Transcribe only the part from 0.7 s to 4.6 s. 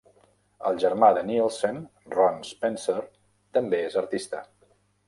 germà de Nielsen, Ron Spencer, també és artista.